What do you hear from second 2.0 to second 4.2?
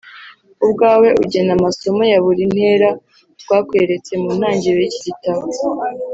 ya buri ntera twakweretse.